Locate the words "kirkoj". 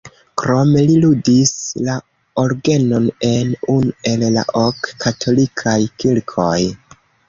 6.03-6.55